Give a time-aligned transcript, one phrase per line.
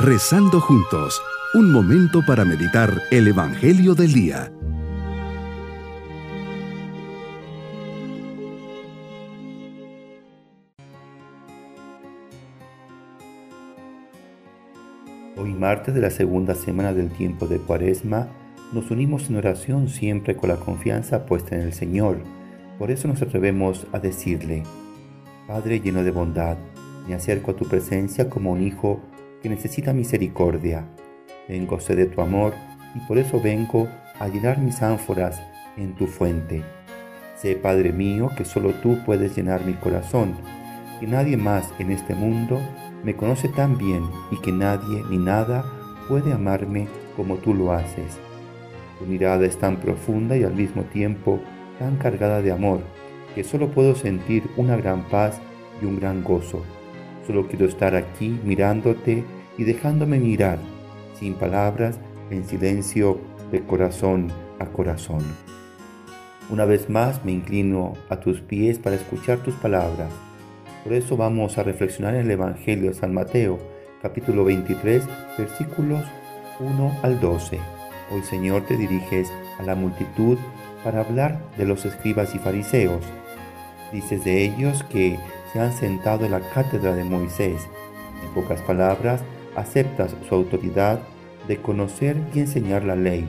[0.00, 1.20] Rezando juntos,
[1.54, 4.52] un momento para meditar el Evangelio del Día.
[15.36, 18.28] Hoy martes de la segunda semana del tiempo de Cuaresma,
[18.72, 22.18] nos unimos en oración siempre con la confianza puesta en el Señor.
[22.78, 24.62] Por eso nos atrevemos a decirle,
[25.48, 26.56] Padre lleno de bondad,
[27.08, 29.00] me acerco a tu presencia como un hijo
[29.42, 30.86] que necesita misericordia.
[31.48, 32.54] Vengo sed de tu amor
[32.94, 33.88] y por eso vengo
[34.18, 35.40] a llenar mis ánforas
[35.76, 36.62] en tu fuente.
[37.36, 40.34] Sé, Padre mío, que solo tú puedes llenar mi corazón,
[41.00, 42.60] y nadie más en este mundo
[43.04, 45.64] me conoce tan bien y que nadie ni nada
[46.08, 48.18] puede amarme como tú lo haces.
[48.98, 51.38] Tu mirada es tan profunda y al mismo tiempo
[51.78, 52.80] tan cargada de amor
[53.34, 55.40] que solo puedo sentir una gran paz
[55.80, 56.64] y un gran gozo.
[57.26, 59.22] Solo quiero estar aquí mirándote
[59.58, 60.58] y dejándome mirar,
[61.18, 61.98] sin palabras,
[62.30, 63.18] en silencio,
[63.52, 64.28] de corazón
[64.58, 65.24] a corazón.
[66.48, 70.10] Una vez más me inclino a tus pies para escuchar tus palabras
[70.88, 73.58] por eso vamos a reflexionar en el Evangelio de San Mateo,
[74.00, 75.04] capítulo 23,
[75.36, 76.02] versículos
[76.60, 77.58] 1 al 12.
[78.10, 79.28] Hoy Señor te diriges
[79.58, 80.38] a la multitud
[80.82, 83.04] para hablar de los escribas y fariseos.
[83.92, 85.18] Dices de ellos que
[85.52, 87.68] se han sentado en la cátedra de Moisés.
[88.22, 89.20] En pocas palabras,
[89.58, 91.00] aceptas su autoridad
[91.46, 93.26] de conocer y enseñar la ley.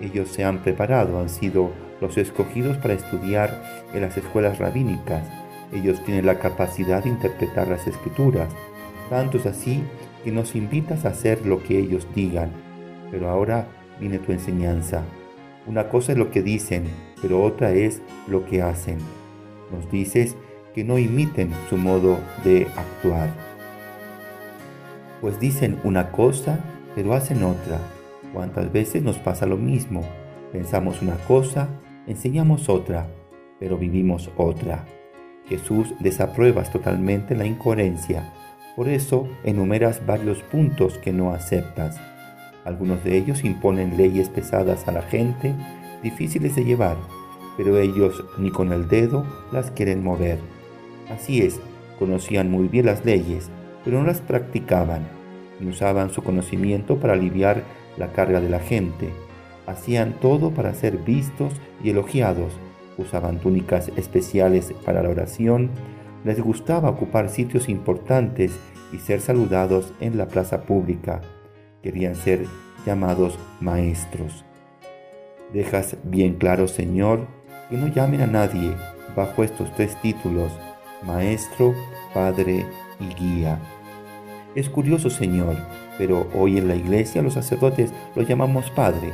[0.00, 5.22] Ellos se han preparado, han sido los escogidos para estudiar en las escuelas rabínicas
[5.72, 8.48] ellos tienen la capacidad de interpretar las escrituras.
[9.10, 9.82] Tanto es así
[10.24, 12.50] que nos invitas a hacer lo que ellos digan.
[13.10, 13.66] Pero ahora
[14.00, 15.02] viene tu enseñanza.
[15.66, 16.84] Una cosa es lo que dicen,
[17.20, 18.98] pero otra es lo que hacen.
[19.70, 20.36] Nos dices
[20.74, 23.47] que no imiten su modo de actuar.
[25.20, 26.60] Pues dicen una cosa,
[26.94, 27.78] pero hacen otra.
[28.32, 30.02] ¿Cuántas veces nos pasa lo mismo?
[30.52, 31.68] Pensamos una cosa,
[32.06, 33.08] enseñamos otra,
[33.58, 34.84] pero vivimos otra.
[35.48, 38.32] Jesús desapruebas totalmente la incoherencia,
[38.76, 41.98] por eso enumeras varios puntos que no aceptas.
[42.64, 45.54] Algunos de ellos imponen leyes pesadas a la gente,
[46.02, 46.96] difíciles de llevar,
[47.56, 50.38] pero ellos ni con el dedo las quieren mover.
[51.10, 51.58] Así es,
[51.98, 53.50] conocían muy bien las leyes,
[53.84, 55.06] pero no las practicaban,
[55.60, 57.62] y usaban su conocimiento para aliviar
[57.96, 59.10] la carga de la gente.
[59.66, 61.52] Hacían todo para ser vistos
[61.82, 62.52] y elogiados,
[62.96, 65.70] usaban túnicas especiales para la oración,
[66.24, 68.58] les gustaba ocupar sitios importantes
[68.92, 71.20] y ser saludados en la plaza pública.
[71.82, 72.46] Querían ser
[72.84, 74.44] llamados maestros.
[75.52, 77.26] Dejas bien claro, Señor,
[77.70, 78.74] que no llamen a nadie
[79.14, 80.52] bajo estos tres títulos,
[81.04, 81.74] maestro,
[82.12, 82.66] padre
[83.00, 83.58] y guía.
[84.54, 85.56] Es curioso, Señor,
[85.98, 89.12] pero hoy en la iglesia los sacerdotes los llamamos padre.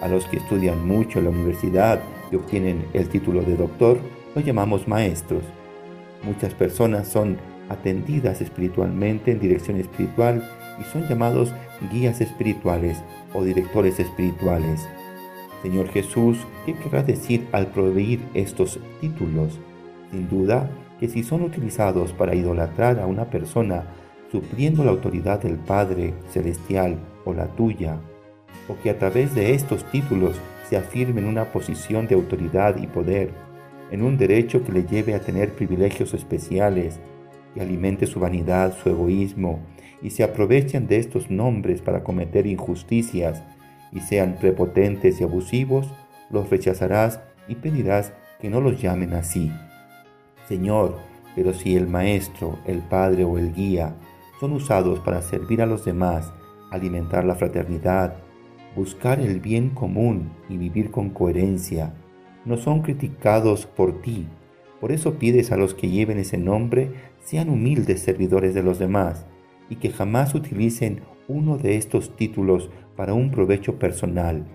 [0.00, 2.00] A los que estudian mucho en la universidad
[2.30, 3.98] y obtienen el título de doctor,
[4.34, 5.42] los llamamos maestros.
[6.22, 10.48] Muchas personas son atendidas espiritualmente en dirección espiritual
[10.80, 11.52] y son llamados
[11.92, 12.98] guías espirituales
[13.34, 14.86] o directores espirituales.
[15.62, 19.58] Señor Jesús, ¿qué querrá decir al proveer estos títulos?
[20.10, 23.84] Sin duda que si son utilizados para idolatrar a una persona,
[24.30, 27.98] supliendo la autoridad del Padre Celestial o la tuya,
[28.68, 30.36] o que a través de estos títulos
[30.68, 33.30] se afirme en una posición de autoridad y poder,
[33.90, 37.00] en un derecho que le lleve a tener privilegios especiales,
[37.54, 39.60] que alimente su vanidad, su egoísmo,
[40.02, 43.42] y se aprovechen de estos nombres para cometer injusticias,
[43.92, 45.90] y sean prepotentes y abusivos,
[46.30, 49.50] los rechazarás y pedirás que no los llamen así.
[50.48, 50.96] Señor,
[51.34, 53.94] pero si el maestro, el padre o el guía
[54.40, 56.32] son usados para servir a los demás,
[56.70, 58.14] alimentar la fraternidad,
[58.74, 61.92] buscar el bien común y vivir con coherencia,
[62.46, 64.26] no son criticados por ti.
[64.80, 66.92] Por eso pides a los que lleven ese nombre
[67.22, 69.26] sean humildes servidores de los demás
[69.68, 74.46] y que jamás utilicen uno de estos títulos para un provecho personal.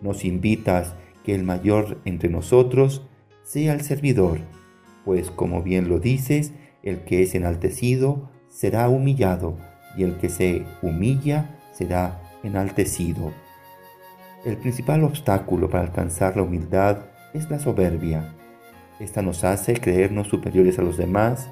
[0.00, 0.94] Nos invitas
[1.24, 3.06] que el mayor entre nosotros
[3.42, 4.38] sea el servidor,
[5.04, 6.52] pues como bien lo dices,
[6.82, 9.56] el que es enaltecido será humillado
[9.96, 13.32] y el que se humilla será enaltecido.
[14.44, 16.98] El principal obstáculo para alcanzar la humildad
[17.32, 18.34] es la soberbia.
[19.00, 21.48] Esta nos hace creernos superiores a los demás,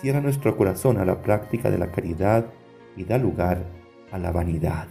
[0.00, 2.46] cierra nuestro corazón a la práctica de la caridad
[2.96, 3.64] y da lugar
[4.12, 4.86] a la vanidad.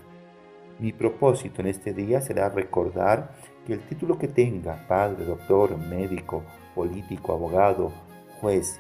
[0.78, 3.32] Mi propósito en este día será recordar
[3.66, 6.44] que el título que tenga, padre, doctor, médico,
[6.76, 7.94] político, abogado,
[8.42, 8.80] juez,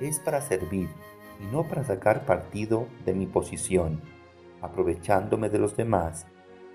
[0.00, 0.90] es para servir,
[1.40, 4.02] y no para sacar partido de mi posición,
[4.60, 6.26] aprovechándome de los demás.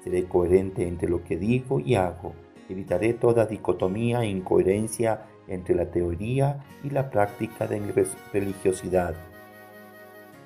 [0.03, 2.33] Seré coherente entre lo que digo y hago.
[2.67, 7.91] Evitaré toda dicotomía e incoherencia entre la teoría y la práctica de mi
[8.33, 9.13] religiosidad.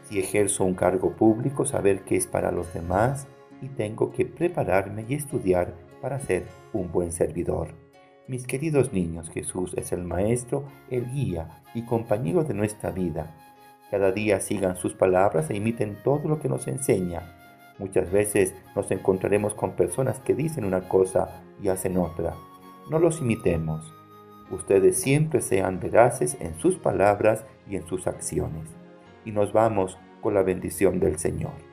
[0.04, 3.28] Si ejerzo un cargo público, saber qué es para los demás
[3.64, 7.70] y tengo que prepararme y estudiar para ser un buen servidor.
[8.28, 13.36] Mis queridos niños, Jesús es el Maestro, el guía y compañero de nuestra vida.
[13.90, 17.38] Cada día sigan sus palabras e imiten todo lo que nos enseña.
[17.80, 22.36] Muchas veces nos encontraremos con personas que dicen una cosa y hacen otra.
[22.90, 23.94] No los imitemos.
[24.52, 28.70] Ustedes siempre sean veraces en sus palabras y en sus acciones.
[29.24, 31.73] Y nos vamos con la bendición del Señor.